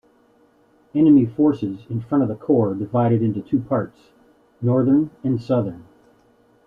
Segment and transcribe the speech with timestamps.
[0.95, 4.09] Enemy forces in front of the Korps divided into two parts:
[4.59, 5.85] Northern and Southern.